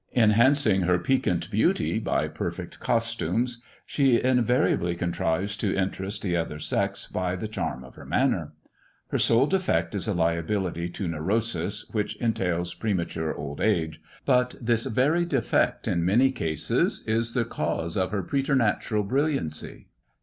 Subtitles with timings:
[0.15, 7.05] Enhancing her piquant beauty by perfect costumes, she invariably contrives to interest the other sex
[7.05, 8.51] by the charm of her manner.
[9.09, 14.55] Her sole defect is a liability to neurosis, which entails prema ture old age, but
[14.59, 19.85] this very defect in many cases is the cause of her preternatural brilliancy.